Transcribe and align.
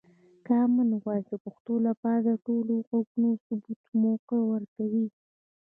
کامن 0.47 0.89
وایس 1.03 1.25
د 1.29 1.33
پښتو 1.45 1.75
لپاره 1.87 2.21
د 2.27 2.41
ټولو 2.45 2.73
غږونو 2.89 3.29
ثبتولو 3.45 3.89
موقع 4.03 4.39
ورکوي. 4.53 5.07